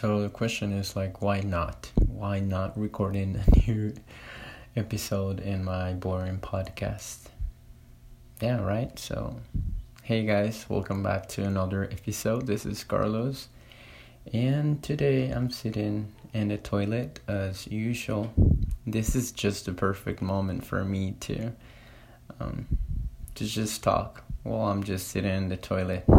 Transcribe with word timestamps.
So 0.00 0.20
the 0.20 0.28
question 0.28 0.70
is 0.70 0.94
like, 0.94 1.22
why 1.22 1.40
not? 1.40 1.90
Why 2.06 2.38
not 2.38 2.78
recording 2.78 3.34
a 3.34 3.50
new 3.68 3.94
episode 4.76 5.40
in 5.40 5.64
my 5.64 5.92
boring 5.92 6.38
podcast? 6.38 7.30
Yeah, 8.40 8.62
right. 8.62 8.96
So, 8.96 9.40
hey 10.04 10.24
guys, 10.24 10.66
welcome 10.68 11.02
back 11.02 11.26
to 11.30 11.42
another 11.42 11.88
episode. 11.90 12.46
This 12.46 12.64
is 12.64 12.84
Carlos, 12.84 13.48
and 14.32 14.80
today 14.84 15.30
I'm 15.30 15.50
sitting 15.50 16.12
in 16.32 16.46
the 16.46 16.58
toilet 16.58 17.18
as 17.26 17.66
usual. 17.66 18.32
This 18.86 19.16
is 19.16 19.32
just 19.32 19.66
the 19.66 19.72
perfect 19.72 20.22
moment 20.22 20.64
for 20.64 20.84
me 20.84 21.16
to 21.22 21.50
um, 22.38 22.66
to 23.34 23.44
just 23.44 23.82
talk 23.82 24.22
while 24.44 24.70
I'm 24.70 24.84
just 24.84 25.08
sitting 25.08 25.34
in 25.34 25.48
the 25.48 25.56
toilet. 25.56 26.04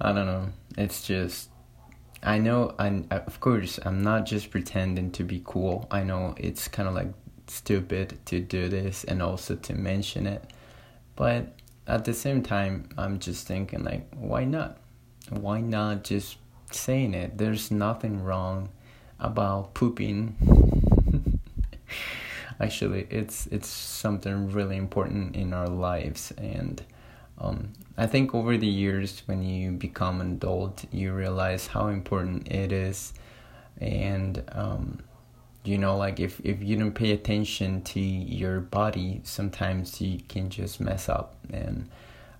I 0.00 0.12
don't 0.12 0.26
know. 0.26 0.48
It's 0.78 1.02
just 1.02 1.48
I 2.22 2.38
know, 2.38 2.74
and 2.78 3.12
of 3.12 3.40
course, 3.40 3.80
I'm 3.84 4.02
not 4.02 4.26
just 4.26 4.50
pretending 4.50 5.10
to 5.12 5.24
be 5.24 5.42
cool. 5.44 5.88
I 5.90 6.04
know 6.04 6.34
it's 6.36 6.68
kind 6.68 6.88
of 6.88 6.94
like 6.94 7.12
stupid 7.48 8.18
to 8.26 8.38
do 8.40 8.68
this 8.68 9.02
and 9.04 9.20
also 9.20 9.56
to 9.56 9.74
mention 9.74 10.26
it, 10.26 10.52
but 11.16 11.54
at 11.86 12.04
the 12.04 12.14
same 12.14 12.42
time, 12.42 12.88
I'm 12.96 13.18
just 13.18 13.46
thinking 13.46 13.82
like, 13.82 14.06
why 14.14 14.44
not? 14.44 14.78
Why 15.30 15.60
not 15.60 16.04
just 16.04 16.36
saying 16.70 17.14
it? 17.14 17.38
There's 17.38 17.70
nothing 17.70 18.22
wrong 18.22 18.68
about 19.18 19.74
pooping. 19.74 20.36
Actually, 22.60 23.08
it's 23.10 23.48
it's 23.48 23.68
something 23.68 24.52
really 24.52 24.76
important 24.76 25.34
in 25.34 25.52
our 25.52 25.66
lives, 25.68 26.32
and 26.38 26.82
um, 27.38 27.72
I 27.96 28.06
think 28.06 28.34
over 28.34 28.56
the 28.56 28.66
years, 28.66 29.22
when 29.26 29.42
you 29.42 29.72
become 29.72 30.20
an 30.20 30.32
adult, 30.32 30.84
you 30.90 31.12
realize 31.12 31.66
how 31.66 31.88
important 31.88 32.50
it 32.50 32.72
is, 32.72 33.12
and 33.80 34.42
um, 34.52 35.00
you 35.64 35.78
know, 35.78 35.96
like 35.96 36.18
if 36.18 36.40
if 36.40 36.62
you 36.62 36.76
don't 36.76 36.92
pay 36.94 37.12
attention 37.12 37.82
to 37.82 38.00
your 38.00 38.60
body, 38.60 39.20
sometimes 39.24 40.00
you 40.00 40.20
can 40.28 40.48
just 40.48 40.80
mess 40.80 41.08
up, 41.08 41.36
and 41.50 41.88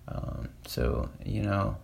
um, 0.09 0.49
so 0.67 1.09
you 1.25 1.43
know. 1.43 1.77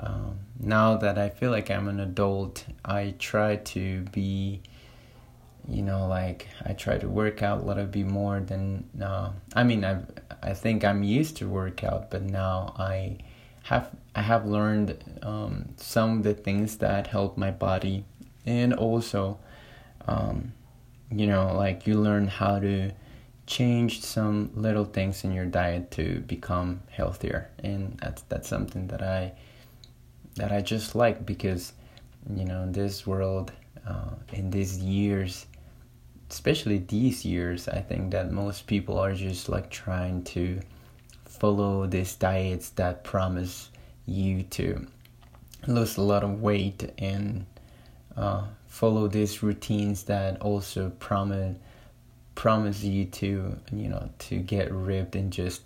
Um, 0.00 0.38
now 0.60 0.96
that 0.96 1.18
I 1.18 1.28
feel 1.28 1.50
like 1.50 1.72
I'm 1.72 1.88
an 1.88 1.98
adult, 1.98 2.64
I 2.84 3.14
try 3.18 3.56
to 3.56 4.02
be 4.12 4.60
you 5.68 5.82
know 5.82 6.06
like 6.06 6.48
i 6.64 6.72
try 6.72 6.96
to 6.96 7.08
work 7.08 7.42
out 7.42 7.60
a 7.60 7.64
little 7.64 7.86
bit 7.86 8.06
more 8.06 8.40
than 8.40 8.88
uh, 9.02 9.30
i 9.54 9.62
mean 9.62 9.84
i 9.84 10.00
i 10.42 10.52
think 10.52 10.84
i'm 10.84 11.02
used 11.02 11.36
to 11.36 11.46
workout 11.46 12.10
but 12.10 12.22
now 12.22 12.74
i 12.78 13.18
have 13.68 13.90
i 14.14 14.22
have 14.22 14.46
learned 14.46 14.96
um, 15.22 15.68
some 15.76 16.18
of 16.18 16.22
the 16.22 16.34
things 16.34 16.78
that 16.78 17.06
help 17.06 17.36
my 17.36 17.50
body. 17.50 18.04
And 18.46 18.72
also 18.72 19.38
um, 20.06 20.52
you 21.12 21.26
know 21.26 21.54
like 21.54 21.86
you 21.86 22.00
learn 22.00 22.28
how 22.28 22.58
to 22.60 22.90
change 23.46 24.00
some 24.02 24.50
little 24.54 24.84
things 24.84 25.24
in 25.24 25.32
your 25.32 25.46
diet 25.46 25.90
to 25.92 26.20
become 26.20 26.80
healthier. 26.90 27.50
And 27.62 27.98
that's 27.98 28.22
that's 28.22 28.48
something 28.48 28.86
that 28.88 29.02
i 29.02 29.32
that 30.36 30.52
i 30.52 30.60
just 30.60 30.94
like 30.94 31.26
because 31.26 31.72
you 32.34 32.44
know 32.44 32.62
in 32.62 32.72
this 32.72 33.06
world 33.06 33.52
uh, 33.86 34.14
in 34.32 34.50
these 34.50 34.78
years 34.78 35.46
especially 36.30 36.78
these 36.78 37.24
years, 37.24 37.68
I 37.68 37.80
think 37.80 38.12
that 38.12 38.30
most 38.30 38.66
people 38.66 38.98
are 38.98 39.14
just 39.14 39.48
like 39.48 39.70
trying 39.70 40.24
to 40.24 40.60
follow 41.24 41.86
these 41.86 42.14
diets 42.14 42.70
that 42.70 43.04
promise 43.04 43.70
you 44.06 44.42
to 44.42 44.86
lose 45.66 45.96
a 45.96 46.02
lot 46.02 46.24
of 46.24 46.40
weight 46.40 46.92
and 46.98 47.46
uh, 48.16 48.44
follow 48.66 49.08
these 49.08 49.42
routines 49.42 50.04
that 50.04 50.40
also 50.40 50.90
promise 50.98 51.56
promise 52.34 52.84
you 52.84 53.04
to 53.04 53.58
you 53.72 53.88
know 53.88 54.08
to 54.18 54.36
get 54.36 54.72
ripped 54.72 55.16
in 55.16 55.30
just 55.30 55.62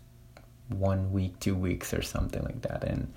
one 0.69 1.12
week, 1.12 1.39
two 1.41 1.55
weeks, 1.55 1.93
or 1.93 2.03
something 2.03 2.43
like 2.43 2.62
that. 2.62 2.84
And 2.84 3.12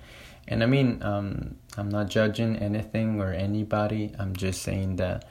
and 0.48 0.62
I 0.62 0.66
mean, 0.66 1.02
um, 1.02 1.56
I'm 1.76 1.88
not 1.88 2.08
judging 2.08 2.56
anything 2.56 3.20
or 3.20 3.32
anybody. 3.32 4.12
I'm 4.18 4.34
just 4.36 4.62
saying 4.62 4.96
that 4.96 5.28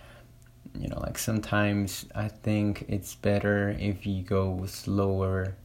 you 0.79 0.87
know 0.87 0.99
like 0.99 1.17
sometimes 1.17 2.05
i 2.15 2.27
think 2.27 2.85
it's 2.87 3.15
better 3.15 3.75
if 3.79 4.05
you 4.05 4.21
go 4.21 4.65
slower 4.65 5.55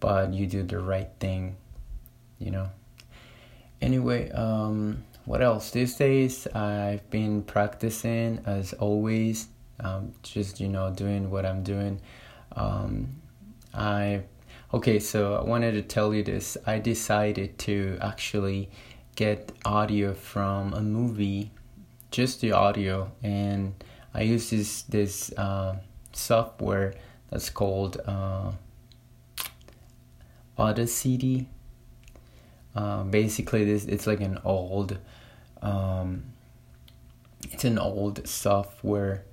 but 0.00 0.32
you 0.32 0.46
do 0.46 0.62
the 0.62 0.78
right 0.78 1.10
thing 1.20 1.56
you 2.38 2.50
know? 2.50 2.68
Anyway 3.80 4.30
um 4.30 5.04
what 5.24 5.40
else? 5.40 5.70
These 5.70 5.96
days 5.96 6.46
i've 6.48 7.08
been 7.10 7.42
practicing 7.42 8.40
as 8.46 8.72
always 8.74 9.48
um 9.80 10.12
just 10.22 10.60
you 10.60 10.68
know 10.68 10.90
doing 10.90 11.30
what 11.30 11.46
i'm 11.46 11.62
doing. 11.62 12.00
Um 12.54 13.20
i 13.72 14.22
okay 14.72 14.98
so 14.98 15.34
i 15.34 15.42
wanted 15.42 15.72
to 15.72 15.82
tell 15.82 16.14
you 16.14 16.22
this. 16.22 16.56
I 16.66 16.78
decided 16.78 17.58
to 17.60 17.98
actually 18.00 18.70
get 19.16 19.52
audio 19.64 20.12
from 20.14 20.74
a 20.74 20.80
movie 20.80 21.50
just 22.10 22.40
the 22.40 22.52
audio 22.52 23.10
and 23.22 23.74
I 24.14 24.22
use 24.22 24.50
this 24.50 24.82
this 24.82 25.32
uh, 25.36 25.76
software 26.12 26.94
that's 27.30 27.50
called 27.50 28.00
uh, 28.06 28.52
Audacity. 30.56 31.48
Uh, 32.76 33.02
basically, 33.04 33.64
this 33.64 33.84
it's 33.86 34.06
like 34.06 34.20
an 34.20 34.38
old, 34.44 34.98
um, 35.62 36.24
it's 37.50 37.64
an 37.64 37.78
old 37.78 38.26
software 38.26 39.24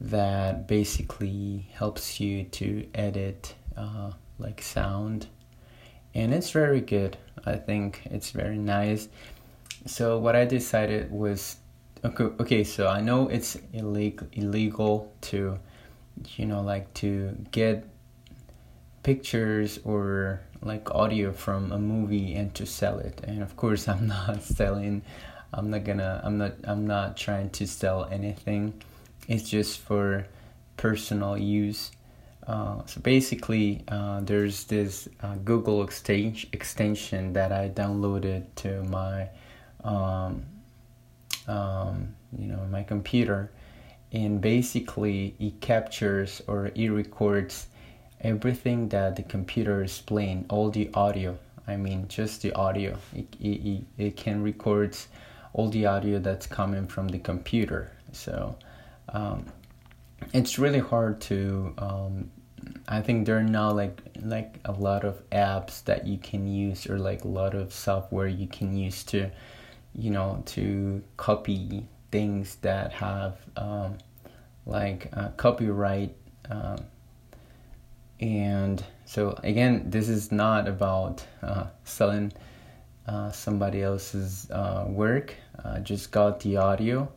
that 0.00 0.66
basically 0.68 1.68
helps 1.72 2.20
you 2.20 2.44
to 2.44 2.86
edit 2.94 3.54
uh, 3.76 4.10
like 4.38 4.60
sound, 4.60 5.28
and 6.14 6.34
it's 6.34 6.50
very 6.50 6.80
good. 6.80 7.16
I 7.44 7.56
think 7.56 8.02
it's 8.06 8.30
very 8.30 8.58
nice. 8.58 9.08
So 9.86 10.18
what 10.18 10.34
I 10.34 10.44
decided 10.44 11.10
was 11.10 11.56
Okay, 12.04 12.24
okay, 12.24 12.64
so 12.64 12.88
I 12.88 13.00
know 13.00 13.28
it's 13.28 13.56
illegal 13.72 14.26
illegal 14.32 15.12
to 15.22 15.58
you 16.36 16.46
know 16.46 16.60
like 16.62 16.92
to 16.94 17.36
get 17.50 17.88
pictures 19.02 19.78
or 19.84 20.40
like 20.62 20.90
audio 20.90 21.32
from 21.32 21.72
a 21.72 21.78
movie 21.78 22.34
and 22.34 22.54
to 22.54 22.66
sell 22.66 22.98
it. 22.98 23.20
And 23.24 23.42
of 23.42 23.56
course, 23.56 23.88
I'm 23.88 24.06
not 24.16 24.42
selling 24.42 25.02
I'm 25.52 25.70
not 25.70 25.84
gonna 25.84 26.20
I'm 26.22 26.38
not 26.38 26.52
I'm 26.64 26.86
not 26.86 27.16
trying 27.16 27.50
to 27.50 27.66
sell 27.66 28.04
anything. 28.10 28.74
It's 29.28 29.48
just 29.48 29.80
for 29.80 30.26
personal 30.76 31.36
use. 31.38 31.90
Uh, 32.46 32.84
so 32.86 33.00
basically, 33.00 33.82
uh, 33.88 34.20
there's 34.20 34.64
this 34.64 35.08
uh, 35.22 35.34
Google 35.44 35.82
extension 35.82 36.48
extension 36.52 37.32
that 37.32 37.52
I 37.52 37.70
downloaded 37.70 38.44
to 38.56 38.82
my 38.84 39.28
um, 39.82 40.44
um, 41.46 42.14
you 42.36 42.46
know 42.46 42.66
my 42.70 42.82
computer 42.82 43.50
and 44.12 44.40
basically 44.40 45.34
it 45.38 45.60
captures 45.60 46.42
or 46.46 46.70
it 46.74 46.88
records 46.88 47.66
everything 48.20 48.88
that 48.88 49.16
the 49.16 49.22
computer 49.22 49.82
is 49.82 50.00
playing 50.00 50.46
all 50.48 50.70
the 50.70 50.90
audio. 50.94 51.36
I 51.66 51.76
mean 51.76 52.06
just 52.08 52.42
the 52.42 52.52
audio. 52.52 52.96
It, 53.14 53.26
it, 53.40 53.82
it 53.98 54.16
can 54.16 54.42
record 54.42 54.96
all 55.52 55.68
the 55.68 55.86
audio 55.86 56.18
that's 56.18 56.46
coming 56.46 56.86
from 56.86 57.08
the 57.08 57.18
computer. 57.18 57.92
So 58.12 58.56
um, 59.08 59.44
it's 60.32 60.58
really 60.58 60.78
hard 60.78 61.20
to 61.20 61.74
um, 61.78 62.30
i 62.88 63.00
think 63.00 63.26
there 63.26 63.38
are 63.38 63.42
now 63.42 63.70
like 63.70 64.00
like 64.22 64.58
a 64.64 64.72
lot 64.72 65.04
of 65.04 65.28
apps 65.30 65.84
that 65.84 66.06
you 66.06 66.18
can 66.18 66.46
use 66.46 66.86
or 66.88 66.98
like 66.98 67.24
a 67.24 67.28
lot 67.28 67.54
of 67.54 67.72
software 67.72 68.26
you 68.26 68.46
can 68.46 68.76
use 68.76 69.04
to 69.04 69.30
you 69.96 70.10
know 70.10 70.42
to 70.46 71.02
copy 71.16 71.86
things 72.10 72.56
that 72.56 72.92
have 72.92 73.38
um, 73.56 73.96
like 74.66 75.08
uh, 75.12 75.28
copyright 75.36 76.14
um, 76.50 76.78
and 78.20 78.84
so 79.04 79.38
again 79.42 79.82
this 79.90 80.08
is 80.08 80.30
not 80.30 80.68
about 80.68 81.24
uh, 81.42 81.66
selling 81.84 82.32
uh, 83.06 83.30
somebody 83.30 83.82
else's 83.82 84.50
uh, 84.50 84.84
work 84.88 85.34
I 85.64 85.80
just 85.80 86.10
got 86.10 86.40
the 86.40 86.56
audio. 86.58 87.08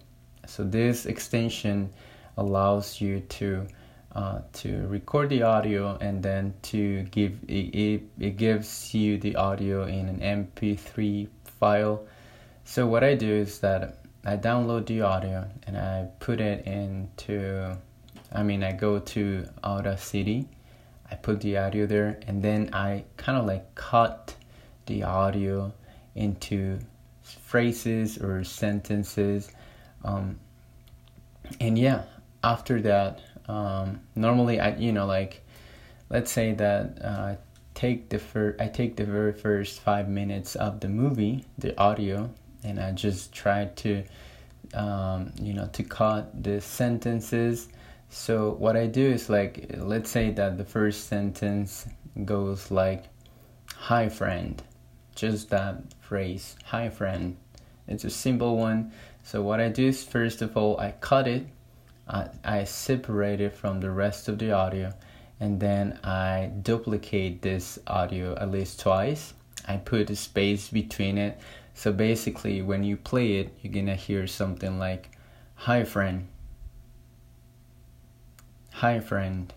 So 0.46 0.64
this 0.64 1.06
extension 1.06 1.90
allows 2.38 3.02
you 3.02 3.20
to 3.20 3.68
uh, 4.16 4.42
to 4.54 4.88
record 4.88 5.30
the 5.30 5.44
audio 5.44 5.96
and 6.02 6.24
then 6.24 6.54
to 6.64 7.04
give 7.04 7.38
it, 7.48 7.76
it, 7.76 8.02
it 8.20 8.38
gives 8.38 8.94
you 8.94 9.20
the 9.20 9.36
audio 9.36 9.86
in 9.86 10.10
an 10.10 10.48
mp3 10.58 11.28
file 11.60 12.02
so 12.70 12.86
what 12.86 13.04
I 13.04 13.16
do 13.16 13.34
is 13.34 13.62
that 13.62 13.98
I 14.24 14.38
download 14.38 14.86
the 14.86 15.02
audio 15.02 15.50
and 15.66 15.76
I 15.76 16.08
put 16.20 16.40
it 16.40 16.68
into 16.68 17.76
I 18.32 18.44
mean 18.44 18.64
I 18.64 18.74
go 18.74 19.00
to 19.00 19.48
Audacity, 19.64 20.48
I 21.10 21.16
put 21.16 21.42
the 21.42 21.58
audio 21.58 21.88
there 21.88 22.20
and 22.28 22.44
then 22.44 22.70
I 22.72 23.06
kind 23.18 23.40
of 23.40 23.48
like 23.48 23.74
cut 23.74 24.36
the 24.86 25.02
audio 25.02 25.74
into 26.14 26.78
phrases 27.24 28.20
or 28.20 28.44
sentences 28.44 29.52
um, 30.04 30.40
and 31.60 31.76
yeah 31.76 32.04
after 32.44 32.80
that 32.82 33.20
um, 33.48 34.00
normally 34.16 34.60
i 34.60 34.76
you 34.76 34.92
know 34.92 35.08
like 35.08 35.44
let's 36.12 36.32
say 36.32 36.54
that 36.54 37.02
uh, 37.04 37.36
take 37.74 38.10
the 38.10 38.20
fir- 38.20 38.58
I 38.60 38.68
take 38.68 38.96
the 38.96 39.06
very 39.06 39.34
first 39.34 39.80
five 39.80 40.10
minutes 40.10 40.56
of 40.56 40.82
the 40.82 40.90
movie, 40.90 41.46
the 41.58 41.80
audio, 41.80 42.30
and 42.64 42.80
I 42.80 42.92
just 42.92 43.32
try 43.32 43.66
to, 43.66 44.04
um, 44.74 45.32
you 45.42 45.54
know, 45.54 45.68
to 45.74 45.84
cut 45.84 46.44
the 46.44 46.62
sentences. 46.62 47.70
So 48.10 48.52
what 48.52 48.76
I 48.76 48.88
do 48.88 49.06
is 49.06 49.30
like, 49.30 49.72
let's 49.78 50.10
say 50.10 50.32
that 50.32 50.58
the 50.58 50.66
first 50.66 51.08
sentence 51.08 51.88
goes 52.26 52.72
like, 52.72 53.04
"Hi 53.76 54.10
friend," 54.10 54.62
just 55.16 55.50
that 55.50 55.76
phrase, 56.02 56.56
"Hi 56.66 56.90
friend." 56.90 57.38
It's 57.88 58.04
a 58.04 58.10
simple 58.10 58.58
one. 58.58 58.92
So 59.24 59.42
what 59.42 59.60
I 59.60 59.70
do 59.70 59.88
is 59.88 60.04
first 60.04 60.42
of 60.42 60.56
all 60.58 60.80
I 60.80 60.92
cut 61.00 61.28
it, 61.28 61.48
I, 62.08 62.30
I 62.44 62.64
separate 62.64 63.42
it 63.42 63.54
from 63.56 63.80
the 63.80 63.92
rest 63.92 64.28
of 64.28 64.40
the 64.40 64.52
audio 64.52 64.94
and 65.40 65.60
then 65.60 65.98
I 66.04 66.52
duplicate 66.62 67.42
this 67.42 67.80
audio 67.88 68.36
at 68.36 68.52
least 68.52 68.80
twice. 68.80 69.34
I 69.68 69.78
put 69.78 70.10
a 70.10 70.16
space 70.16 70.70
between 70.70 71.18
it. 71.18 71.40
So 71.80 71.94
basically, 71.94 72.62
when 72.62 72.84
you 72.84 72.98
play 72.98 73.38
it, 73.38 73.54
you're 73.62 73.72
gonna 73.72 73.96
hear 73.96 74.28
something 74.28 74.78
like, 74.78 75.12
Hi, 75.56 75.86
friend. 75.86 76.28
Hi, 78.74 79.00
friend. 79.00 79.54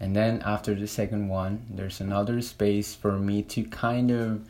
And 0.00 0.16
then 0.16 0.40
after 0.46 0.74
the 0.74 0.86
second 0.86 1.28
one, 1.28 1.66
there's 1.68 2.00
another 2.00 2.40
space 2.40 2.94
for 2.94 3.18
me 3.18 3.42
to 3.42 3.64
kind 3.64 4.10
of 4.10 4.48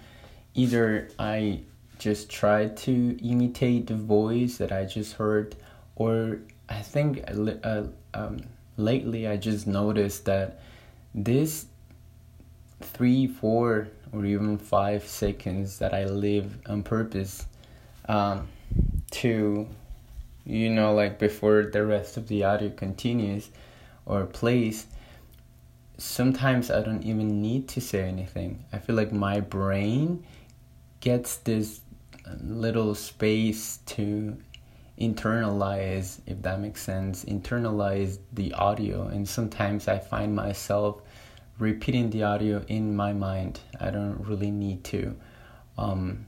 either 0.55 1.11
I 1.19 1.63
just 1.99 2.31
try 2.31 2.69
to 2.69 3.19
imitate 3.21 3.89
the 3.89 3.97
voice 3.97 4.59
that 4.59 4.71
I 4.71 4.85
just 4.85 5.15
heard, 5.15 5.57
or 5.97 6.39
I 6.69 6.83
think 6.83 7.25
uh, 7.65 7.83
um, 8.15 8.43
lately 8.77 9.27
I 9.27 9.37
just 9.39 9.67
noticed 9.67 10.25
that 10.27 10.61
this 11.17 11.67
three, 12.97 13.27
four, 13.27 13.89
or 14.11 14.25
even 14.25 14.57
five 14.57 15.07
seconds 15.07 15.81
that 15.81 15.93
I 15.93 16.07
live 16.07 16.57
on 16.67 16.83
purpose 16.83 17.45
um, 18.09 18.49
to, 19.11 19.69
you 20.47 20.71
know, 20.71 20.95
like 20.95 21.19
before 21.19 21.65
the 21.65 21.85
rest 21.85 22.17
of 22.17 22.27
the 22.29 22.45
audio 22.45 22.71
continues 22.71 23.51
or 24.07 24.25
plays, 24.25 24.87
sometimes 25.99 26.71
I 26.71 26.81
don't 26.81 27.03
even 27.03 27.43
need 27.43 27.69
to 27.69 27.83
say 27.83 28.09
anything. 28.09 28.65
I 28.73 28.79
feel 28.79 28.97
like 28.97 29.13
my 29.13 29.41
brain 29.41 30.25
gets 31.01 31.37
this 31.37 31.83
little 32.41 32.95
space 32.95 33.81
to 33.87 34.39
internalize, 34.99 36.21
if 36.27 36.41
that 36.41 36.61
makes 36.61 36.81
sense, 36.81 37.27
internalize 37.27 38.19
the 38.33 38.55
audio. 38.55 39.09
And 39.09 39.29
sometimes 39.29 39.87
I 39.87 39.99
find 39.99 40.35
myself 40.35 41.03
repeating 41.59 42.11
the 42.11 42.23
audio 42.23 42.65
in 42.69 42.95
my 42.95 43.13
mind. 43.13 43.61
I 43.81 43.91
don't 43.91 44.19
really 44.27 44.51
need 44.51 44.85
to, 44.85 45.17
um, 45.79 46.27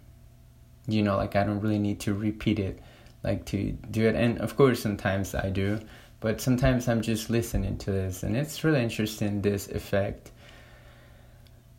you 0.87 1.03
know, 1.03 1.17
like 1.17 1.37
I 1.37 1.45
don't 1.45 1.61
really 1.61 1.79
need 1.79 2.01
to 2.01 2.15
repeat 2.15 2.59
it, 2.59 2.81
like 3.23 3.45
to 3.47 3.73
do 3.91 4.07
it. 4.09 4.15
And 4.15 4.39
of 4.41 4.57
course, 4.57 4.81
sometimes 4.81 5.35
I 5.35 5.51
do, 5.51 5.81
but 6.21 6.41
sometimes 6.41 6.89
I'm 6.89 7.03
just 7.03 7.31
listening 7.31 7.79
to 7.79 7.91
this, 7.93 8.23
and 8.23 8.37
it's 8.37 8.65
really 8.65 8.83
interesting 8.83 9.43
this 9.43 9.69
effect. 9.69 10.31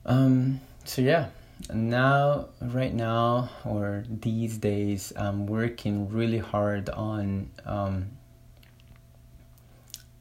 Um, 0.05 0.59
so 0.85 1.01
yeah, 1.01 1.27
now 1.73 2.47
right 2.61 2.93
now 2.93 3.49
or 3.65 4.03
these 4.09 4.57
days 4.57 5.11
i'm 5.17 5.45
working 5.45 6.09
really 6.09 6.37
hard 6.37 6.89
on 6.89 7.49
um 7.65 8.09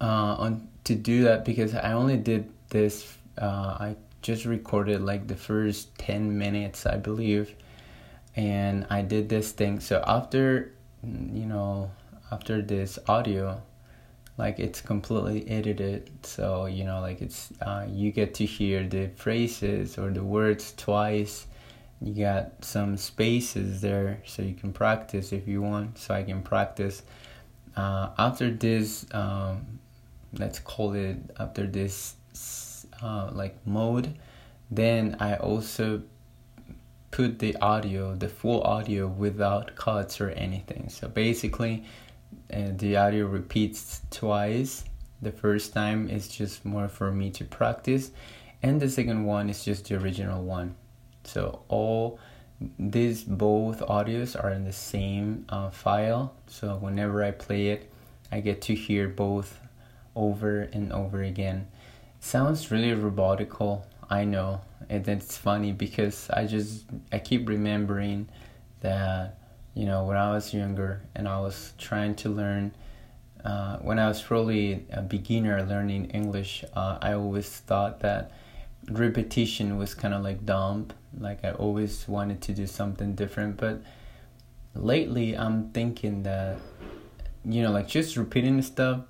uh 0.00 0.34
on 0.38 0.69
to 0.84 0.94
do 0.94 1.25
that 1.25 1.44
because 1.44 1.75
i 1.75 1.92
only 1.92 2.16
did 2.16 2.50
this 2.70 3.16
uh 3.40 3.76
i 3.80 3.96
just 4.20 4.44
recorded 4.44 5.00
like 5.00 5.26
the 5.28 5.36
first 5.36 5.96
10 5.98 6.36
minutes 6.36 6.86
i 6.86 6.96
believe 6.96 7.54
and 8.38 8.86
i 8.88 9.02
did 9.02 9.28
this 9.28 9.52
thing. 9.52 9.80
So 9.80 10.02
after 10.06 10.72
you 11.02 11.46
know 11.46 11.90
after 12.30 12.62
this 12.62 12.98
audio 13.08 13.60
like 14.36 14.60
it's 14.60 14.80
completely 14.80 15.48
edited. 15.50 16.10
So 16.24 16.66
you 16.66 16.84
know 16.84 17.00
like 17.00 17.20
it's 17.20 17.52
uh, 17.60 17.86
you 17.90 18.12
get 18.12 18.34
to 18.34 18.46
hear 18.46 18.86
the 18.86 19.08
phrases 19.16 19.98
or 19.98 20.10
the 20.10 20.22
words 20.22 20.72
twice. 20.76 21.46
You 22.00 22.14
got 22.14 22.64
some 22.64 22.96
spaces 22.96 23.80
there 23.80 24.22
so 24.24 24.42
you 24.42 24.54
can 24.54 24.72
practice 24.72 25.32
if 25.32 25.48
you 25.48 25.60
want. 25.60 25.98
So 25.98 26.14
i 26.14 26.22
can 26.22 26.42
practice 26.42 27.02
uh, 27.76 28.10
after 28.16 28.50
this 28.52 29.04
um, 29.12 29.80
let's 30.38 30.60
call 30.60 30.92
it 30.92 31.18
after 31.40 31.66
this 31.66 32.14
uh, 33.02 33.31
like 33.32 33.55
mode 33.67 34.14
then 34.70 35.17
i 35.20 35.35
also 35.37 36.02
put 37.11 37.38
the 37.38 37.56
audio 37.56 38.14
the 38.14 38.29
full 38.29 38.62
audio 38.62 39.06
without 39.06 39.75
cuts 39.76 40.20
or 40.20 40.31
anything 40.31 40.88
so 40.88 41.08
basically 41.08 41.85
and 42.50 42.79
the 42.79 42.96
audio 42.96 43.26
repeats 43.26 44.02
twice. 44.11 44.85
The 45.20 45.32
first 45.32 45.73
time 45.73 46.08
is 46.08 46.29
just 46.29 46.64
more 46.64 46.88
for 46.88 47.11
me 47.11 47.31
to 47.31 47.44
practice, 47.44 48.11
and 48.62 48.81
the 48.81 48.88
second 48.88 49.25
one 49.25 49.50
is 49.50 49.64
just 49.64 49.88
the 49.88 49.96
original 49.96 50.43
one. 50.43 50.76
So 51.25 51.62
all 51.69 52.19
these 52.79 53.23
both 53.25 53.81
audios 53.81 54.43
are 54.43 54.50
in 54.50 54.64
the 54.64 54.73
same 54.73 55.44
uh, 55.49 55.70
file. 55.70 56.35
So 56.46 56.76
whenever 56.76 57.23
I 57.23 57.32
play 57.32 57.69
it, 57.69 57.90
I 58.32 58.40
get 58.40 58.62
to 58.62 58.75
hear 58.75 59.08
both 59.08 59.61
over 60.14 60.62
and 60.73 60.93
over 60.93 61.23
again. 61.23 61.69
Sounds 62.20 62.70
really 62.70 62.90
robotical. 62.90 63.84
I 64.10 64.24
know, 64.24 64.62
and 64.88 65.06
it's 65.06 65.36
funny 65.36 65.72
because 65.72 66.30
I 66.30 66.46
just 66.46 66.84
I 67.12 67.18
keep 67.18 67.48
remembering 67.48 68.28
that 68.80 69.38
you 69.78 69.86
know, 69.86 70.02
when 70.02 70.16
I 70.16 70.32
was 70.32 70.52
younger 70.52 71.02
and 71.14 71.28
I 71.28 71.38
was 71.38 71.72
trying 71.78 72.16
to 72.16 72.28
learn, 72.28 72.74
uh, 73.44 73.76
when 73.76 74.00
I 74.00 74.08
was 74.08 74.20
probably 74.20 74.84
a 74.90 75.00
beginner 75.00 75.62
learning 75.62 76.06
English, 76.06 76.64
uh, 76.74 76.98
I 77.00 77.12
always 77.12 77.48
thought 77.48 78.00
that 78.00 78.32
repetition 78.90 79.78
was 79.78 79.94
kind 79.94 80.14
of 80.14 80.24
like 80.24 80.44
dumb. 80.44 80.88
Like 81.16 81.44
I 81.44 81.52
always 81.52 82.08
wanted 82.08 82.40
to 82.42 82.52
do 82.52 82.66
something 82.66 83.14
different. 83.14 83.56
But 83.56 83.80
lately, 84.74 85.38
I'm 85.38 85.70
thinking 85.70 86.24
that, 86.24 86.58
you 87.44 87.62
know, 87.62 87.70
like 87.70 87.87
just 87.87 88.16
repeating 88.16 88.60
stuff 88.62 89.02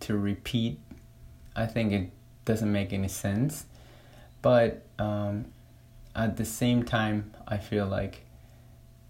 to 0.00 0.18
repeat, 0.18 0.80
I 1.56 1.64
think 1.64 1.92
it 1.92 2.10
doesn't 2.44 2.70
make 2.70 2.92
any 2.92 3.08
sense. 3.08 3.64
But 4.42 4.82
um, 4.98 5.46
at 6.14 6.36
the 6.36 6.44
same 6.44 6.82
time, 6.82 7.32
I 7.46 7.56
feel 7.56 7.86
like 7.86 8.24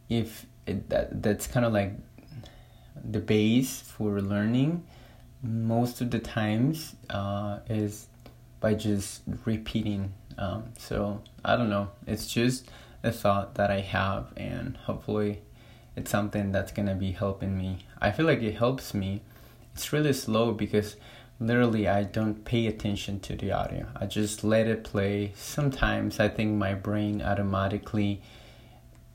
if 0.08 0.46
it, 0.66 0.88
that 0.90 1.22
that's 1.22 1.46
kind 1.46 1.66
of 1.66 1.72
like 1.72 1.92
the 3.02 3.20
base 3.20 3.80
for 3.80 4.20
learning 4.20 4.84
most 5.42 6.00
of 6.00 6.10
the 6.10 6.18
times 6.18 6.94
uh, 7.10 7.58
is 7.68 8.06
by 8.60 8.74
just 8.74 9.22
repeating 9.44 10.12
um, 10.38 10.64
so 10.78 11.20
i 11.44 11.56
don't 11.56 11.70
know. 11.70 11.90
It's 12.06 12.26
just 12.26 12.68
a 13.02 13.12
thought 13.12 13.54
that 13.56 13.70
i 13.70 13.80
have 13.80 14.32
and 14.36 14.76
hopefully 14.78 15.42
it's 15.96 16.10
something 16.10 16.50
that's 16.50 16.72
gonna 16.72 16.94
be 16.94 17.12
helping 17.12 17.56
me. 17.56 17.78
I 18.00 18.10
feel 18.10 18.26
like 18.26 18.42
it 18.42 18.56
helps 18.56 18.94
me. 18.94 19.22
It's 19.74 19.92
really 19.92 20.12
slow 20.12 20.52
because 20.52 20.96
literally 21.46 21.86
i 21.88 22.02
don't 22.02 22.44
pay 22.44 22.66
attention 22.66 23.20
to 23.20 23.36
the 23.36 23.50
audio 23.52 23.86
i 23.96 24.06
just 24.06 24.42
let 24.44 24.66
it 24.66 24.84
play 24.84 25.32
sometimes 25.36 26.20
i 26.20 26.28
think 26.28 26.52
my 26.52 26.74
brain 26.74 27.20
automatically 27.20 28.20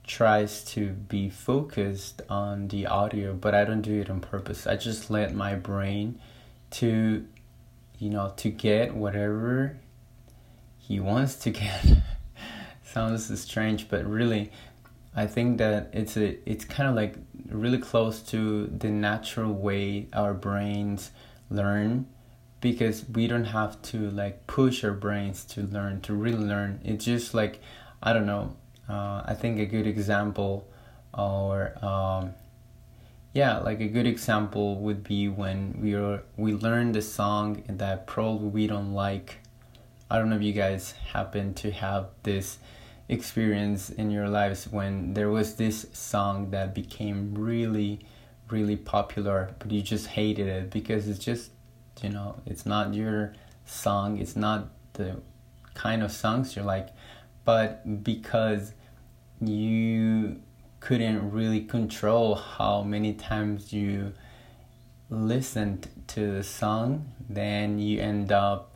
tries 0.10 0.64
to 0.64 0.90
be 0.90 1.30
focused 1.30 2.24
on 2.30 2.68
the 2.70 2.88
audio, 2.88 3.32
but 3.32 3.54
I 3.54 3.64
don't 3.64 3.84
do 3.84 4.02
it 4.02 4.10
on 4.10 4.20
purpose. 4.20 4.66
I 4.66 4.76
just 4.76 5.12
let 5.12 5.36
my 5.36 5.54
brain 5.54 6.20
to 6.72 7.26
you 8.00 8.10
know 8.10 8.34
to 8.38 8.50
get 8.50 8.96
whatever 8.96 9.78
he 10.80 11.00
wants 11.00 11.36
to 11.36 11.52
get. 11.52 11.86
Sounds 12.84 13.40
strange, 13.40 13.88
but 13.88 14.04
really 14.04 14.52
I 15.16 15.28
think 15.28 15.60
that 15.60 15.92
it's 15.94 16.18
a 16.18 16.38
it's 16.50 16.66
kind 16.66 16.90
of 16.90 16.96
like 16.96 17.16
really 17.48 17.78
close 17.78 18.22
to 18.32 18.66
the 18.66 18.90
natural 18.90 19.54
way 19.54 20.08
our 20.12 20.34
brains 20.34 21.12
learn 21.52 22.08
because 22.62 23.06
we 23.08 23.28
don't 23.28 23.46
have 23.46 23.82
to 23.82 24.10
like 24.12 24.48
push 24.48 24.84
our 24.84 24.92
brains 24.92 25.46
to 25.46 25.62
learn 25.62 26.02
to 26.02 26.14
really 26.14 26.44
learn. 26.44 26.82
It's 26.84 27.06
just 27.06 27.34
like 27.34 27.60
I 28.02 28.14
don't 28.14 28.26
know 28.26 28.56
uh, 28.90 29.22
I 29.26 29.36
think 29.36 29.60
a 29.60 29.66
good 29.66 29.86
example, 29.86 30.68
or 31.14 31.74
um, 31.86 32.34
yeah, 33.34 33.60
like 33.60 33.80
a 33.80 33.88
good 33.88 34.08
example 34.08 34.78
would 34.78 35.04
be 35.04 35.28
when 35.28 35.80
we 35.80 35.94
are 35.94 36.24
we 36.38 36.54
learn 36.54 36.92
the 36.92 37.02
song 37.04 37.64
that 37.68 38.08
probably 38.08 38.50
we 38.50 38.68
don't 38.68 38.94
like. 38.94 39.38
I 40.10 40.18
don't 40.18 40.30
know 40.32 40.38
if 40.38 40.42
you 40.42 40.54
guys 40.54 40.94
happen 41.14 41.54
to 41.56 41.72
have 41.72 42.08
this 42.24 42.58
experience 43.08 43.92
in 43.92 44.10
your 44.10 44.28
lives 44.28 44.68
when 44.68 45.14
there 45.14 45.30
was 45.30 45.56
this 45.56 45.86
song 45.94 46.52
that 46.52 46.76
became 46.76 47.34
really 47.34 48.00
really 48.50 48.76
popular 48.76 49.56
but 49.58 49.72
you 49.72 49.82
just 49.82 50.08
hated 50.08 50.48
it 50.48 50.70
because 50.70 51.08
it's 51.08 51.18
just 51.24 51.50
you 52.04 52.10
know 52.10 52.36
it's 52.46 52.66
not 52.66 52.94
your 52.94 53.34
song 53.66 54.18
it's 54.20 54.36
not 54.36 54.70
the 54.94 55.16
kind 55.74 56.04
of 56.04 56.12
songs 56.12 56.56
you're 56.56 56.66
like 56.66 56.90
but 57.46 58.04
because 58.04 58.74
you 59.42 60.40
couldn't 60.80 61.32
really 61.32 61.62
control 61.62 62.36
how 62.36 62.82
many 62.82 63.14
times 63.14 63.74
you 63.74 64.14
listened 65.10 65.88
to 66.08 66.32
the 66.32 66.44
song 66.44 67.12
then 67.30 67.80
you 67.80 68.00
end 68.00 68.32
up 68.32 68.76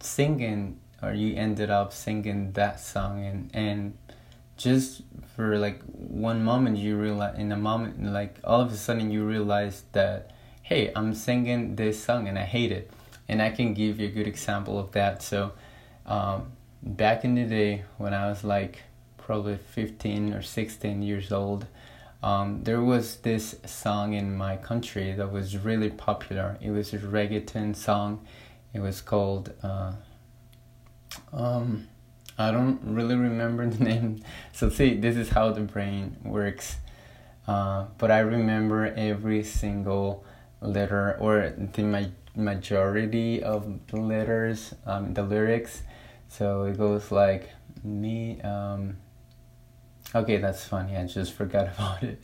singing 0.00 0.78
or 1.02 1.12
you 1.12 1.34
ended 1.36 1.70
up 1.70 1.92
singing 1.92 2.52
that 2.52 2.80
song 2.80 3.24
and 3.24 3.50
and 3.52 3.96
just 4.56 5.02
for 5.34 5.58
like 5.58 5.82
one 5.92 6.42
moment 6.44 6.76
you 6.76 6.96
realize 6.96 7.36
in 7.38 7.50
a 7.52 7.56
moment 7.56 8.02
like 8.04 8.38
all 8.44 8.60
of 8.60 8.72
a 8.72 8.76
sudden 8.76 9.10
you 9.10 9.24
realize 9.24 9.84
that 9.92 10.30
hey 10.72 10.90
i'm 10.96 11.12
singing 11.12 11.76
this 11.76 12.02
song 12.02 12.26
and 12.26 12.38
i 12.38 12.44
hate 12.44 12.72
it 12.72 12.90
and 13.28 13.42
i 13.42 13.50
can 13.50 13.74
give 13.74 14.00
you 14.00 14.08
a 14.08 14.10
good 14.10 14.26
example 14.26 14.78
of 14.78 14.90
that 14.92 15.22
so 15.22 15.52
um, 16.06 16.50
back 16.82 17.26
in 17.26 17.34
the 17.34 17.44
day 17.44 17.84
when 17.98 18.14
i 18.14 18.26
was 18.26 18.42
like 18.42 18.78
probably 19.18 19.58
15 19.58 20.32
or 20.32 20.40
16 20.40 21.02
years 21.02 21.30
old 21.30 21.66
um, 22.22 22.64
there 22.64 22.80
was 22.80 23.16
this 23.16 23.56
song 23.66 24.14
in 24.14 24.34
my 24.34 24.56
country 24.56 25.12
that 25.12 25.30
was 25.30 25.58
really 25.58 25.90
popular 25.90 26.56
it 26.62 26.70
was 26.70 26.94
a 26.94 26.98
reggaeton 26.98 27.76
song 27.76 28.26
it 28.72 28.80
was 28.80 29.02
called 29.02 29.52
uh, 29.62 29.92
um, 31.34 31.86
I 32.38 32.50
don't 32.50 32.80
really 32.82 33.16
remember 33.16 33.66
the 33.68 33.84
name. 33.84 34.22
So 34.52 34.70
see, 34.70 34.94
this 34.96 35.16
is 35.16 35.28
how 35.28 35.52
the 35.52 35.60
brain 35.60 36.16
works. 36.24 36.76
Uh, 37.46 37.84
but 37.98 38.10
I 38.10 38.20
remember 38.20 38.86
every 38.96 39.44
single 39.44 40.24
letter 40.62 41.16
or 41.20 41.52
the 41.74 41.82
ma- 41.82 42.14
majority 42.34 43.42
of 43.42 43.86
the 43.88 43.96
letters, 44.00 44.74
um, 44.86 45.14
the 45.14 45.22
lyrics. 45.22 45.82
So 46.28 46.64
it 46.64 46.78
goes 46.78 47.10
like 47.10 47.50
me. 47.84 48.40
Um, 48.40 48.96
okay, 50.14 50.38
that's 50.38 50.64
funny. 50.64 50.96
I 50.96 51.06
just 51.06 51.32
forgot 51.32 51.68
about 51.78 52.02
it. 52.02 52.22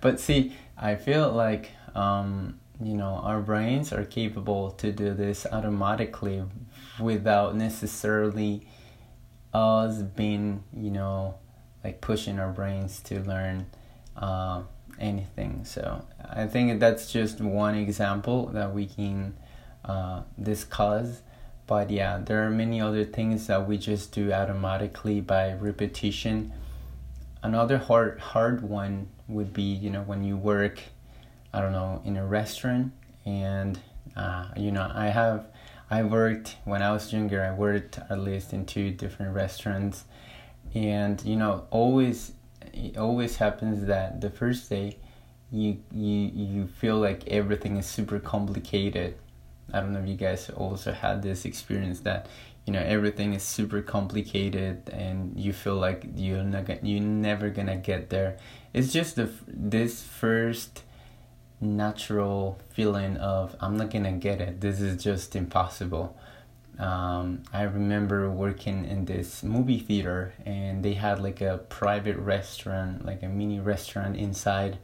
But 0.00 0.20
see, 0.20 0.56
I 0.78 0.94
feel 0.94 1.30
like 1.30 1.70
um, 1.94 2.58
you 2.82 2.94
know 2.96 3.20
our 3.22 3.40
brains 3.40 3.92
are 3.92 4.04
capable 4.04 4.70
to 4.72 4.92
do 4.92 5.12
this 5.12 5.46
automatically 5.50 6.42
without 6.98 7.54
necessarily 7.54 8.66
us 9.52 10.02
being 10.02 10.62
you 10.72 10.90
know 10.90 11.34
like 11.84 12.00
pushing 12.00 12.38
our 12.38 12.50
brains 12.52 13.00
to 13.00 13.20
learn 13.20 13.66
uh, 14.16 14.62
anything. 15.00 15.64
So 15.64 16.04
i 16.32 16.46
think 16.46 16.78
that's 16.78 17.10
just 17.10 17.40
one 17.40 17.74
example 17.74 18.46
that 18.48 18.72
we 18.72 18.86
can 18.86 19.34
uh, 19.84 20.22
discuss. 20.40 21.22
But 21.66 21.90
yeah 21.90 22.18
there 22.18 22.44
are 22.44 22.50
many 22.50 22.80
other 22.80 23.04
things 23.04 23.46
that 23.46 23.66
we 23.66 23.78
just 23.78 24.12
do 24.12 24.32
automatically 24.32 25.20
by 25.20 25.54
repetition. 25.54 26.52
Another 27.42 27.78
hard 27.78 28.20
hard 28.20 28.62
one 28.62 29.08
would 29.28 29.52
be 29.52 29.62
you 29.62 29.90
know 29.90 30.02
when 30.02 30.24
you 30.24 30.36
work 30.36 30.82
i 31.54 31.60
don't 31.60 31.72
know 31.72 32.02
in 32.04 32.16
a 32.16 32.26
restaurant 32.26 32.92
and 33.24 33.78
uh, 34.16 34.46
you 34.56 34.72
know 34.72 34.90
i 34.92 35.06
have 35.06 35.46
I 35.90 36.04
worked 36.04 36.56
when 36.64 36.82
I 36.82 36.92
was 36.92 37.12
younger. 37.12 37.42
I 37.42 37.52
worked 37.52 37.98
at 37.98 38.20
least 38.20 38.52
in 38.52 38.64
two 38.64 38.92
different 38.92 39.34
restaurants, 39.34 40.04
and 40.72 41.20
you 41.24 41.34
know, 41.34 41.66
always, 41.70 42.32
it 42.72 42.96
always 42.96 43.36
happens 43.36 43.86
that 43.86 44.20
the 44.20 44.30
first 44.30 44.68
day, 44.70 44.96
you 45.50 45.78
you 45.90 46.30
you 46.34 46.66
feel 46.66 46.98
like 46.98 47.26
everything 47.28 47.76
is 47.76 47.86
super 47.86 48.18
complicated. 48.18 49.16
I 49.72 49.80
don't 49.80 49.92
know 49.92 50.00
if 50.00 50.08
you 50.08 50.16
guys 50.16 50.50
also 50.50 50.92
had 50.92 51.22
this 51.22 51.44
experience 51.44 52.00
that 52.00 52.26
you 52.66 52.72
know 52.72 52.80
everything 52.80 53.34
is 53.34 53.42
super 53.42 53.82
complicated 53.82 54.88
and 54.90 55.38
you 55.38 55.52
feel 55.52 55.76
like 55.76 56.04
you're 56.16 56.42
not 56.42 56.66
gonna, 56.66 56.80
you're 56.82 57.00
never 57.02 57.50
gonna 57.50 57.76
get 57.76 58.10
there. 58.10 58.38
It's 58.72 58.92
just 58.92 59.16
the 59.16 59.30
this 59.46 60.02
first 60.02 60.82
natural 61.60 62.58
feeling 62.70 63.16
of 63.18 63.54
I'm 63.60 63.76
not 63.76 63.90
gonna 63.90 64.12
get 64.12 64.40
it. 64.40 64.60
This 64.60 64.80
is 64.80 65.02
just 65.02 65.36
impossible. 65.36 66.16
Um, 66.80 67.42
I 67.52 67.64
remember 67.64 68.30
working 68.30 68.86
in 68.86 69.04
this 69.04 69.42
movie 69.42 69.78
theater 69.78 70.32
and 70.46 70.82
they 70.82 70.94
had 70.94 71.22
like 71.22 71.42
a 71.42 71.58
private 71.68 72.16
restaurant, 72.16 73.04
like 73.04 73.22
a 73.22 73.28
mini 73.28 73.60
restaurant 73.60 74.16
inside. 74.16 74.78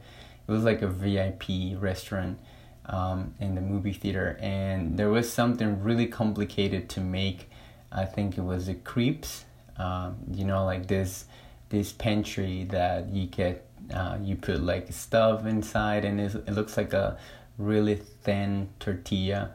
It 0.47 0.51
was 0.51 0.63
like 0.63 0.83
a 0.83 0.87
VIP 0.87 1.81
restaurant 1.81 2.37
um, 2.85 3.33
in 3.39 3.55
the 3.55 3.61
movie 3.61 3.93
theater, 3.93 4.37
and 4.39 4.97
there 4.97 5.09
was 5.09 5.29
something 5.29 5.83
really 5.83 6.05
complicated 6.05 6.87
to 6.89 7.01
make. 7.01 7.49
I 7.91 8.05
think 8.05 8.37
it 8.37 8.41
was 8.41 8.67
the 8.67 8.75
crepes. 8.75 9.43
Um, 9.77 10.17
you 10.31 10.45
know, 10.45 10.63
like 10.63 10.87
this 10.87 11.25
this 11.69 11.91
pantry 11.91 12.65
that 12.65 13.09
you 13.09 13.25
get 13.25 13.65
uh, 13.93 14.17
you 14.21 14.35
put 14.35 14.61
like 14.61 14.93
stuff 14.93 15.45
inside 15.45 16.05
and 16.05 16.19
it 16.19 16.49
looks 16.53 16.77
like 16.77 16.93
a 16.93 17.17
really 17.57 17.95
thin 17.95 18.69
tortilla 18.79 19.51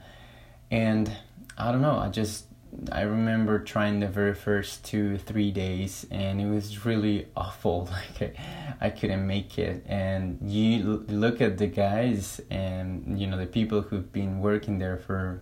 and 0.71 1.13
i 1.59 1.71
don't 1.71 1.83
know 1.83 1.99
i 1.99 2.09
just 2.09 2.47
i 2.91 3.03
remember 3.03 3.59
trying 3.59 4.01
the 4.01 4.09
very 4.09 4.35
first 4.35 4.85
two 4.85 5.19
three 5.19 5.51
days 5.51 6.07
and 6.11 6.41
it 6.41 6.47
was 6.47 6.85
really 6.87 7.27
awful 7.37 7.89
like 8.21 8.37
i, 8.37 8.41
I 8.83 8.91
couldn't 8.91 9.25
make 9.29 9.59
it. 9.61 9.85
And 9.87 10.39
you 10.43 11.05
look 11.09 11.41
at 11.41 11.57
the 11.57 11.69
guys 11.69 12.41
and 12.51 13.19
you 13.19 13.29
know 13.29 13.39
the 13.39 13.47
people 13.47 13.81
who've 13.81 14.13
been 14.13 14.41
working 14.41 14.81
there 14.81 14.97
for 14.97 15.41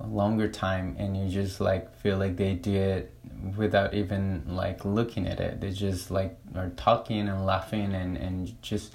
a 0.00 0.06
longer 0.06 0.48
time 0.48 0.96
and 0.98 1.14
you 1.14 1.28
just 1.28 1.60
like 1.60 1.94
feel 1.96 2.16
like 2.16 2.38
they 2.38 2.54
do 2.54 2.74
it 2.74 3.12
without 3.54 3.92
even 3.92 4.44
like 4.46 4.86
looking 4.86 5.26
at 5.26 5.40
it. 5.40 5.60
They 5.60 5.72
just 5.72 6.10
like 6.10 6.38
are 6.54 6.70
talking 6.70 7.28
and 7.28 7.44
laughing 7.44 7.92
and 7.92 8.16
and 8.16 8.62
just 8.62 8.94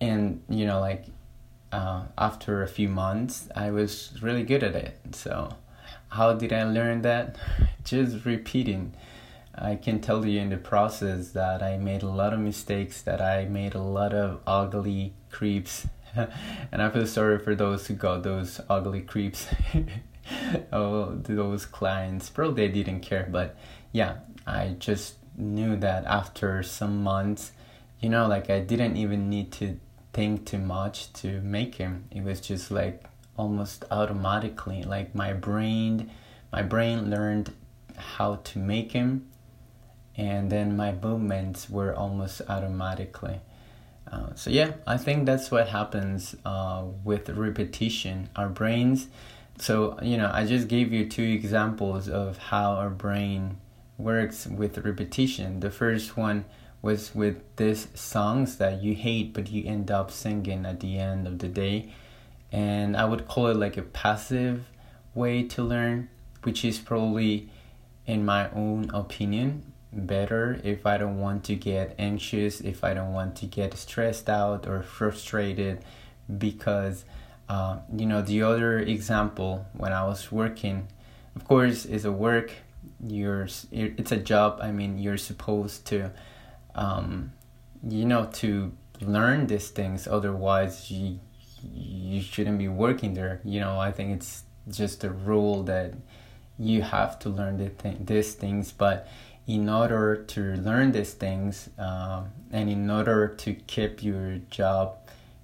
and 0.00 0.42
you 0.48 0.66
know 0.66 0.80
like 0.80 1.04
uh, 1.72 2.04
after 2.16 2.62
a 2.62 2.68
few 2.68 2.88
months 2.88 3.48
i 3.54 3.70
was 3.70 4.12
really 4.22 4.42
good 4.42 4.62
at 4.62 4.74
it 4.74 4.98
so 5.12 5.54
how 6.10 6.32
did 6.32 6.52
i 6.52 6.62
learn 6.62 7.02
that 7.02 7.36
just 7.84 8.24
repeating 8.24 8.94
i 9.54 9.74
can 9.74 10.00
tell 10.00 10.24
you 10.24 10.40
in 10.40 10.50
the 10.50 10.56
process 10.56 11.30
that 11.30 11.62
i 11.62 11.76
made 11.76 12.02
a 12.02 12.08
lot 12.08 12.32
of 12.32 12.40
mistakes 12.40 13.02
that 13.02 13.20
i 13.20 13.44
made 13.44 13.74
a 13.74 13.82
lot 13.82 14.14
of 14.14 14.40
ugly 14.46 15.12
creeps. 15.30 15.86
and 16.72 16.82
I 16.82 16.90
feel 16.90 17.06
sorry 17.06 17.38
for 17.38 17.54
those 17.54 17.86
who 17.86 17.94
got 17.94 18.22
those 18.22 18.60
ugly 18.68 19.02
creeps. 19.02 19.48
oh, 20.72 21.14
those 21.14 21.66
clients. 21.66 22.30
Probably 22.30 22.66
they 22.66 22.72
didn't 22.72 23.00
care, 23.00 23.28
but 23.30 23.56
yeah, 23.92 24.18
I 24.46 24.76
just 24.78 25.16
knew 25.36 25.76
that 25.76 26.04
after 26.06 26.62
some 26.62 27.02
months, 27.02 27.52
you 28.00 28.08
know, 28.08 28.26
like 28.26 28.50
I 28.50 28.60
didn't 28.60 28.96
even 28.96 29.28
need 29.28 29.52
to 29.52 29.78
think 30.18 30.44
too 30.44 30.58
much 30.58 31.12
to 31.12 31.40
make 31.42 31.76
him. 31.76 32.04
It 32.10 32.24
was 32.24 32.40
just 32.40 32.72
like 32.72 33.04
almost 33.36 33.84
automatically. 33.88 34.82
Like 34.82 35.14
my 35.14 35.32
brain, 35.32 36.10
my 36.52 36.62
brain 36.62 37.08
learned 37.08 37.54
how 37.96 38.40
to 38.50 38.58
make 38.58 38.90
him, 38.90 39.28
and 40.16 40.50
then 40.50 40.76
my 40.76 40.90
movements 40.90 41.70
were 41.70 41.94
almost 41.94 42.42
automatically. 42.48 43.38
Uh, 44.10 44.34
so 44.34 44.50
yeah, 44.50 44.72
I 44.88 44.96
think 44.96 45.24
that's 45.24 45.52
what 45.52 45.68
happens 45.68 46.34
uh, 46.44 46.82
with 47.04 47.28
repetition. 47.28 48.28
Our 48.34 48.48
brains. 48.48 49.06
So 49.60 50.00
you 50.02 50.16
know, 50.16 50.32
I 50.34 50.46
just 50.46 50.66
gave 50.66 50.92
you 50.92 51.08
two 51.08 51.22
examples 51.22 52.08
of 52.08 52.38
how 52.38 52.72
our 52.72 52.90
brain 52.90 53.58
works 53.98 54.48
with 54.48 54.78
repetition. 54.78 55.60
The 55.60 55.70
first 55.70 56.16
one 56.16 56.44
was 56.80 57.14
with 57.14 57.36
these 57.56 57.88
songs 57.94 58.56
that 58.56 58.82
you 58.82 58.94
hate, 58.94 59.32
but 59.32 59.50
you 59.50 59.64
end 59.66 59.90
up 59.90 60.10
singing 60.10 60.64
at 60.64 60.80
the 60.80 60.98
end 60.98 61.26
of 61.26 61.38
the 61.38 61.48
day, 61.48 61.92
and 62.52 62.96
I 62.96 63.04
would 63.04 63.26
call 63.26 63.48
it 63.48 63.56
like 63.56 63.76
a 63.76 63.82
passive 63.82 64.66
way 65.14 65.42
to 65.42 65.62
learn, 65.62 66.08
which 66.42 66.64
is 66.64 66.78
probably, 66.78 67.48
in 68.06 68.24
my 68.24 68.50
own 68.50 68.90
opinion, 68.94 69.72
better 69.92 70.60
if 70.62 70.86
I 70.86 70.98
don't 70.98 71.18
want 71.18 71.44
to 71.44 71.56
get 71.56 71.94
anxious, 71.98 72.60
if 72.60 72.84
I 72.84 72.94
don't 72.94 73.12
want 73.12 73.36
to 73.36 73.46
get 73.46 73.76
stressed 73.76 74.28
out 74.28 74.66
or 74.66 74.82
frustrated 74.82 75.84
because 76.36 77.04
uh, 77.48 77.78
you 77.94 78.06
know 78.06 78.20
the 78.20 78.42
other 78.42 78.78
example 78.78 79.66
when 79.72 79.92
I 79.92 80.04
was 80.04 80.30
working 80.30 80.88
of 81.34 81.44
course 81.46 81.86
is 81.86 82.04
a 82.04 82.12
work 82.12 82.52
you're 83.06 83.48
it's 83.72 84.12
a 84.12 84.16
job 84.16 84.58
I 84.60 84.70
mean 84.72 84.98
you're 84.98 85.16
supposed 85.16 85.86
to 85.86 86.10
um, 86.78 87.32
you 87.86 88.04
know 88.04 88.28
to 88.40 88.72
learn 89.00 89.46
these 89.46 89.70
things 89.70 90.08
otherwise 90.08 90.90
you 90.90 91.20
you 91.74 92.22
shouldn't 92.22 92.58
be 92.58 92.68
working 92.68 93.14
there. 93.14 93.40
You 93.44 93.60
know 93.60 93.78
I 93.78 93.90
think 93.90 94.16
it's 94.16 94.44
just 94.68 95.02
a 95.04 95.10
rule 95.10 95.62
that 95.64 95.94
you 96.58 96.82
have 96.82 97.18
to 97.20 97.28
learn 97.28 97.58
the 97.58 97.70
th- 97.70 97.98
these 98.00 98.34
things. 98.34 98.72
But 98.72 99.08
in 99.46 99.68
order 99.68 100.16
to 100.34 100.40
learn 100.56 100.92
these 100.92 101.14
things 101.14 101.70
um, 101.78 102.30
and 102.52 102.70
in 102.70 102.90
order 102.90 103.28
to 103.28 103.54
keep 103.54 104.02
your 104.02 104.38
job 104.50 104.96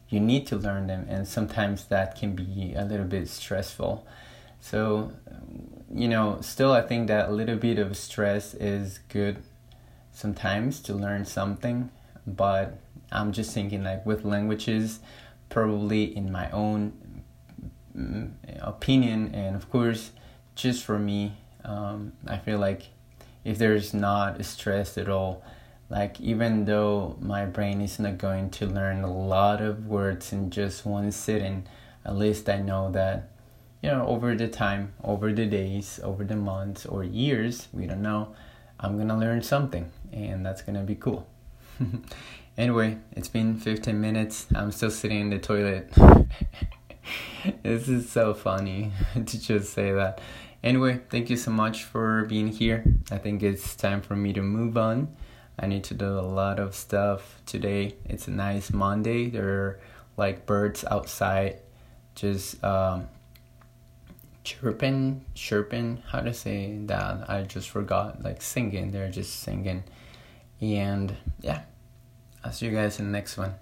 you 0.08 0.20
need 0.20 0.46
to 0.46 0.56
learn 0.56 0.86
them. 0.86 1.06
And 1.08 1.26
sometimes 1.26 1.86
that 1.86 2.16
can 2.16 2.36
be 2.36 2.74
a 2.76 2.84
little 2.84 3.06
bit 3.06 3.28
stressful. 3.28 4.06
So 4.60 5.12
you 5.94 6.08
know 6.08 6.38
still 6.40 6.72
i 6.72 6.80
think 6.80 7.06
that 7.08 7.28
a 7.28 7.32
little 7.32 7.56
bit 7.56 7.78
of 7.78 7.96
stress 7.96 8.54
is 8.54 8.98
good 9.08 9.36
sometimes 10.14 10.80
to 10.80 10.94
learn 10.94 11.25
something 11.25 11.90
but 12.26 12.78
i'm 13.12 13.33
just 13.33 13.52
thinking 13.52 13.83
like 13.83 14.06
with 14.06 14.25
languages 14.25 15.00
probably 15.50 16.16
in 16.16 16.33
my 16.33 16.50
own 16.52 16.92
mm, 17.97 18.30
opinion 18.61 19.35
and 19.35 19.54
of 19.54 19.68
course 19.71 20.12
just 20.54 20.85
for 20.85 20.99
me 20.99 21.33
um, 21.64 22.12
i 22.26 22.38
feel 22.38 22.59
like 22.59 22.85
if 23.44 23.59
there's 23.59 23.92
not 23.92 24.42
stress 24.44 24.97
at 24.97 25.09
all 25.09 25.42
like 25.90 26.18
even 26.21 26.64
though 26.64 27.16
my 27.21 27.44
brain 27.44 27.80
is 27.83 27.99
not 27.99 28.16
going 28.16 28.49
to 28.49 28.66
learn 28.66 29.02
a 29.02 29.12
lot 29.12 29.61
of 29.61 29.87
words 29.87 30.33
in 30.33 30.49
just 30.49 30.87
one 30.87 31.11
sitting 31.11 31.66
at 32.04 32.16
least 32.16 32.49
i 32.49 32.56
know 32.56 32.90
that 32.90 33.28
you 33.83 33.90
know 33.90 34.06
over 34.06 34.35
the 34.35 34.49
time 34.49 34.92
over 35.02 35.33
the 35.33 35.44
days 35.44 36.00
over 36.02 36.25
the 36.25 36.37
months 36.37 36.87
or 36.87 37.02
years 37.02 37.68
we 37.73 37.87
don't 37.87 38.00
know 38.00 38.35
i'm 38.80 38.96
gonna 38.98 39.18
learn 39.18 39.42
something 39.42 39.90
and 40.12 40.44
that's 40.44 40.62
gonna 40.62 40.82
be 40.82 40.94
cool 40.94 41.26
anyway 42.58 42.96
it's 43.12 43.28
been 43.28 43.56
15 43.56 44.00
minutes 44.00 44.46
i'm 44.54 44.70
still 44.70 44.90
sitting 44.90 45.20
in 45.20 45.30
the 45.30 45.38
toilet 45.38 45.90
this 47.62 47.88
is 47.88 48.10
so 48.10 48.34
funny 48.34 48.92
to 49.14 49.40
just 49.40 49.72
say 49.72 49.92
that 49.92 50.20
Anyway, 50.64 50.98
thank 51.10 51.28
you 51.28 51.36
so 51.36 51.50
much 51.50 51.84
for 51.84 52.24
being 52.24 52.48
here. 52.48 52.82
I 53.10 53.18
think 53.18 53.42
it's 53.42 53.76
time 53.76 54.00
for 54.00 54.16
me 54.16 54.32
to 54.32 54.40
move 54.40 54.78
on. 54.78 55.14
I 55.58 55.66
need 55.66 55.84
to 55.84 55.94
do 55.94 56.06
a 56.06 56.24
lot 56.24 56.58
of 56.58 56.74
stuff 56.74 57.42
today. 57.44 57.96
It's 58.06 58.28
a 58.28 58.30
nice 58.30 58.72
Monday. 58.72 59.28
There 59.28 59.46
are 59.46 59.80
like 60.16 60.46
birds 60.46 60.82
outside 60.90 61.58
just 62.14 62.64
um, 62.64 63.08
chirping, 64.44 65.24
chirping. 65.34 66.02
How 66.06 66.20
to 66.20 66.32
say 66.32 66.78
that? 66.86 67.28
I 67.28 67.42
just 67.42 67.70
forgot. 67.70 68.22
Like 68.22 68.42
singing. 68.42 68.92
They're 68.92 69.10
just 69.10 69.40
singing. 69.40 69.84
And 70.60 71.16
yeah, 71.40 71.62
I'll 72.44 72.52
see 72.52 72.66
you 72.66 72.72
guys 72.72 72.98
in 72.98 73.06
the 73.06 73.12
next 73.12 73.36
one. 73.36 73.54